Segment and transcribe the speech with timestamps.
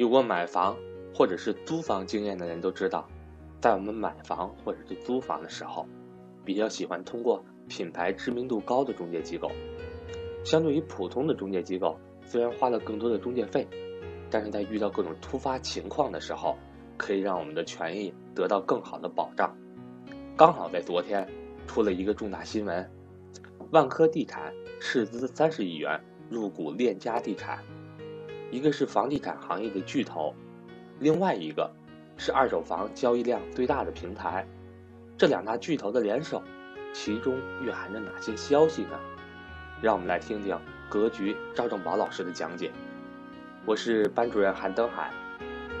[0.00, 0.78] 有过买房
[1.14, 3.06] 或者是租房经验的人都知道，
[3.60, 5.86] 在我们买房或者是租房的时候，
[6.42, 9.52] 比较喜欢通过品牌知名度高的中介机构。
[10.42, 13.68] 相对于普通的中介机构，虽然花了更多的中介费，
[14.30, 16.56] 但是在遇到各种突发情况的时候，
[16.96, 19.54] 可以让我们的权益得到更好的保障。
[20.34, 21.28] 刚好在昨天，
[21.66, 22.90] 出了一个重大新闻：
[23.70, 27.62] 万科地产斥资三十亿元入股链家地产。
[28.50, 30.34] 一个是房地产行业的巨头，
[30.98, 31.70] 另外一个
[32.16, 34.46] 是二手房交易量最大的平台。
[35.16, 36.42] 这两大巨头的联手，
[36.92, 38.98] 其中蕴含着哪些消息呢？
[39.80, 42.72] 让我们来听听格局赵正宝老师的讲解。
[43.64, 45.12] 我是班主任韩登海。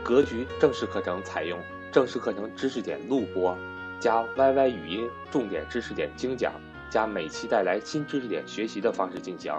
[0.02, 1.58] 格局正式课程采用
[1.90, 3.56] 正式课程知识点录播，
[3.98, 6.52] 加 YY 语音重点知识点精讲，
[6.88, 9.52] 加每期带来新知识点学习的方式进行。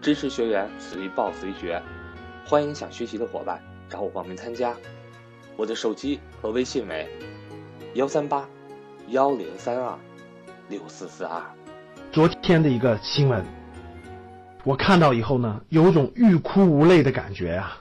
[0.00, 1.82] 支持学员随报随学。
[2.48, 4.74] 欢迎想学习的伙伴找我报名参加，
[5.54, 7.06] 我的手机和微信为
[7.92, 8.48] 幺三八
[9.08, 9.98] 幺零三二
[10.70, 11.42] 六四四二。
[12.10, 13.44] 昨天的一个新闻，
[14.64, 17.76] 我看到以后呢，有种欲哭无泪的感觉呀。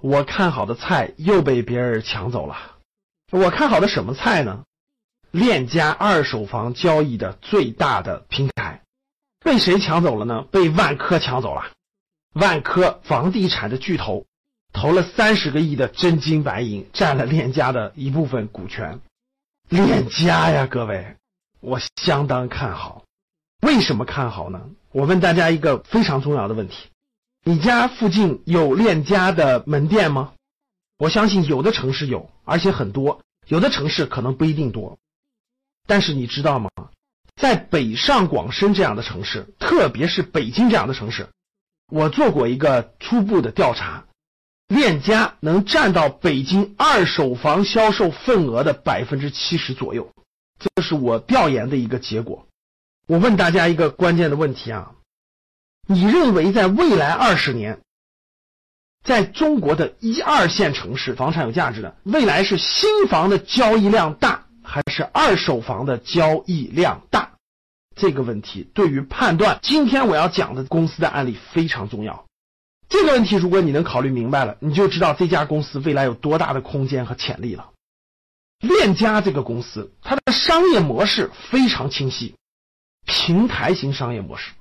[0.00, 2.56] 我看好的菜又被别人抢走了。
[3.30, 4.64] 我看好的什么菜呢？
[5.30, 8.80] 链家二手房交易的最大的平台，
[9.44, 10.46] 被谁抢走了呢？
[10.50, 11.70] 被万科抢走了。
[12.32, 14.26] 万科房地产的巨头
[14.72, 19.00] 投了三十个亿的真金白银，占了链家的一部分股权。
[19.68, 21.16] 链家呀，各位，
[21.60, 23.04] 我相当看好。
[23.60, 24.62] 为什么看好呢？
[24.90, 26.88] 我问大家一个非常重要的问题：
[27.44, 30.32] 你家附近有链家的门店吗？
[30.98, 34.98] 我相信有的城市有，而且很多；有的城市可能不一定多。
[35.86, 36.70] 但是你知道吗？
[37.36, 41.28] 在北上广深这样的城市，特别是北京这样的城市。
[41.90, 44.04] 我做过一个初步的调查，
[44.68, 50.10] 链家能占到北京二手房销售份额的百分之七十左右，
[50.58, 52.46] 这是我调研的一个结果。
[53.06, 54.92] 我问大家一个关键的问题啊，
[55.86, 57.80] 你认为在未来二十年，
[59.04, 67.31] 在中国的一二线城市房产有价值的，未来是新房的交易量大，还是二手房的交易量大？
[67.94, 72.26] 这个问题对于判断今天我要讲的公司的案例非常重要。
[72.88, 77.70] 这个问题如果你能考虑明白了，你就知道这家公司未来有多大的空间和潜力了。
[78.60, 82.36] 链家这个公司，它的商业模式非常清晰，
[83.06, 84.52] 平台型商业模式。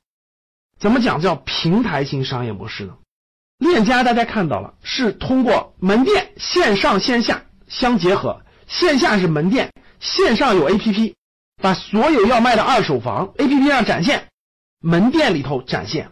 [0.79, 2.97] 怎么讲叫平台型商业模式呢？
[3.59, 11.13] 链家大家看到了，是通过门店线上线下相结合，线下是门店，线上有 APP。
[11.61, 14.27] 把所有要卖的二手房 A P P 上展现，
[14.79, 16.09] 门店里头展现，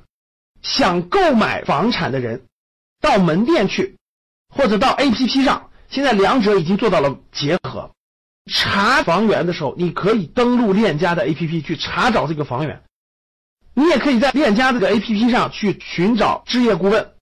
[0.61, 2.45] 想购买房产的人
[3.01, 3.97] 到门店去，
[4.53, 7.91] 或者到 A P P 上，现在两者已经做到了结合。
[8.51, 12.83] 查房源的时候，你可以登录链家的 A P P 去查找这个房源，
[13.73, 17.13] 你也可以在链家这个 A P P 上去寻找置业顾问，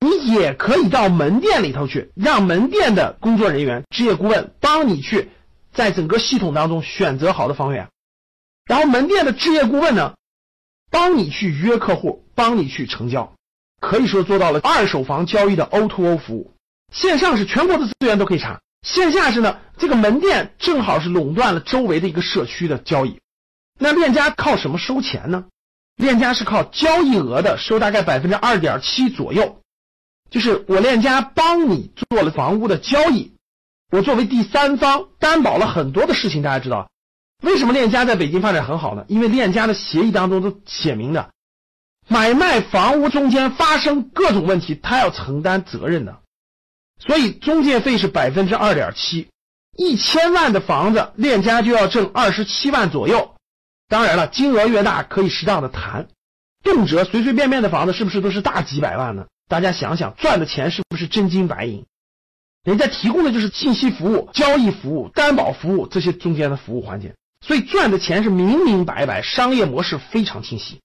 [0.00, 5.30] 你也可以到门店里头去，让门店的工作人员、置业顾问帮你去。
[5.76, 7.90] 在整个系统当中选择好的房源，
[8.64, 10.14] 然后门店的置业顾问呢，
[10.90, 13.34] 帮你去约客户，帮你去成交，
[13.78, 16.54] 可以说做到了二手房交易的 O to O 服务。
[16.90, 23.20] 线上是全国的资源都可以查，线下是呢，这个门店正好是垄断了周围的一个社区的交易。
[23.78, 25.44] 那链家靠什么收钱呢？
[25.96, 29.60] 链家是靠交易额的收，大概百分之二点七左右，
[30.30, 33.35] 就是我链家帮你做了房屋的交易。
[33.90, 36.90] 我作为第三方担保了很多的事情，大家知道，
[37.42, 39.04] 为什么链家在北京发展很好呢？
[39.08, 41.30] 因为链家的协议当中都写明的，
[42.08, 46.18] 买卖房屋中间发生各种问题，他要承担责任的，
[46.98, 49.28] 所以中介费是百分之二点七，
[49.76, 53.36] 一千万的房子链家就要挣二十七万左右。
[53.88, 56.08] 当然了，金额越大可以适当的谈，
[56.64, 59.26] 动辄随随便便的房子是不是都是大几百万呢？
[59.48, 61.86] 大家想想，赚的钱是不是真金白银？
[62.66, 70.80] 人家提供的就是信息服务、交易服务、担保服务这些中间的服务环节，所以赚的钱是明明白白，商业模式非常清晰。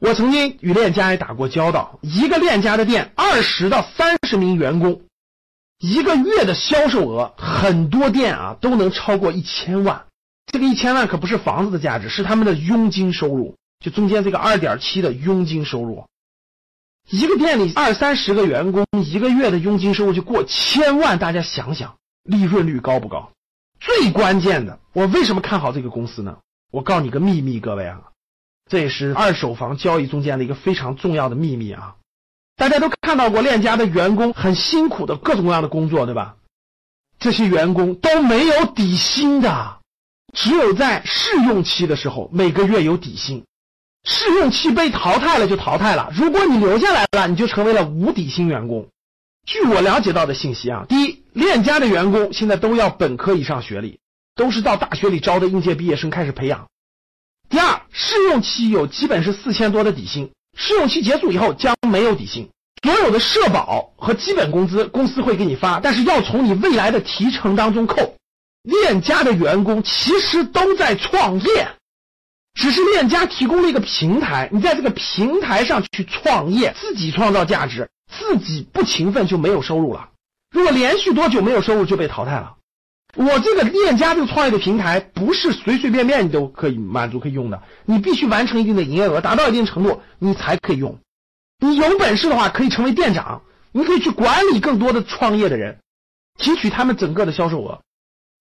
[0.00, 5.02] 我曾经与链家也打过交道，一个链家的店，二十到三十名员工，
[5.78, 10.06] 一个月的销售额，很多店啊都能超过一千万。
[10.50, 13.54] 这个一千万可不是房子的价值，是他们的佣金收入，
[13.84, 16.06] 就中间这个二点七的佣金收入。
[17.10, 23.32] 一个店里二三十个员工，一个月的佣金收入就过千万，大家想想利润率高不高？
[23.80, 26.38] 最关键的，我为什么看好这个公司呢？
[26.70, 28.00] 我告诉你个秘密，各位啊，
[28.68, 31.96] 这也是二手房交易中间的一个非常重要的秘密啊。
[32.56, 36.36] 大家都看到过链家的员工很辛苦的各种各样的工作，对吧？
[37.18, 39.78] 这些员工都没有底薪的，
[40.34, 43.46] 只有在试用期的时候每个月有底薪。
[44.04, 48.88] 试用期被淘汰了就淘汰了，如果你留下来了，你就成为了无底薪员工。
[49.46, 53.98] 据我了解到的信息啊，第一，链家的员工现在都要本科以上学历，
[54.34, 56.66] 都是到大学里招的应届毕业生开始培养。
[57.48, 62.50] 第二，试用期有基本是四千多的底薪，试用期结束以后将没有底薪，
[62.82, 68.14] 所有的社保和基本工资公司会给你发，但是要从你未来的提成当中扣。
[68.62, 71.68] 链家的员工其实都在创业。
[72.58, 80.08] 只是链家提供了一个平台，你在这个平台上去创业，自己创造价值，自己不勤奋就没有收入了。
[80.50, 82.56] 如果连续多久没有收入就被淘汰了。
[83.14, 90.98] 我这个链家这个创业的平台不是随随便便你都可以满足可以用的，你必须完成一定的营业额，达到一定程度你才可以用。
[91.60, 95.78] 你有本事的话可以成为店长，你可以去管理更多的创业的人，
[96.38, 97.80] 提取他们整个的销售额。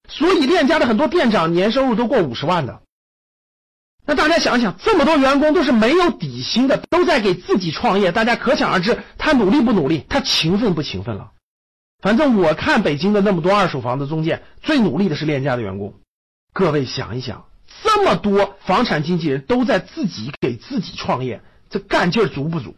[0.09, 2.81] 所以链家的很多店长年收入都过五十万的。
[4.07, 11.31] 那大家想想，这么多员工都是没有底薪的，都在给自己创业，大家可想而知，他努力不努力，他勤奋不勤奋了。
[12.01, 15.93] 反正我看北京的那么多二手房的中介，最努力的是链家的员工。
[16.53, 17.47] 各位想一想，
[17.83, 22.77] 这么多房产经纪人都在自己给自己创业，这干劲足不足？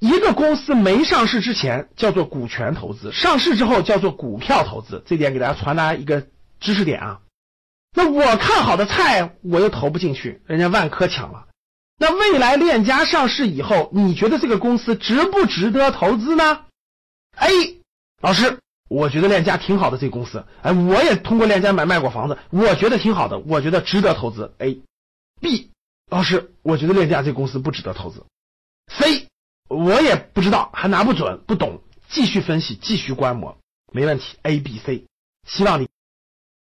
[0.00, 6.26] 一个公司没上市之前叫做股权投资，上市之后叫做股票投资，这点给大家传达一个
[6.58, 7.20] 知识点啊。
[7.98, 11.46] 那我看好的菜，我又投不进去，人家万科抢了。
[11.96, 16.66] 那未来链家上市以后，你觉得这个公司值不值得投资呢
[17.36, 17.80] ？A，
[18.20, 18.58] 老师，
[18.90, 24.54] 我觉得链家挺好的，这个公司，哎，我也通过链家买卖过房子，我觉得挺好的，我觉得值得投资。
[24.58, 25.70] A，B，
[26.10, 28.26] 老师，我觉得链家这公司不值得投资。
[28.92, 29.28] C，
[29.68, 33.56] 我也不知道，还拿不准，不懂，继续分析，继续观摩，
[33.90, 34.36] 没问题。
[34.42, 35.06] A、B、C，
[35.48, 35.88] 希望你。